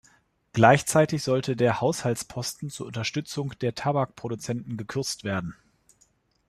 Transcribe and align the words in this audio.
Gleichzeitig 0.53 1.21
sollte 1.21 1.55
der 1.55 1.79
Haushaltsposten 1.79 2.71
zur 2.71 2.87
Unterstützung 2.87 3.53
der 3.59 3.75
Tabakproduzenten 3.75 4.75
gekürzt 4.75 5.23
werden. 5.23 5.53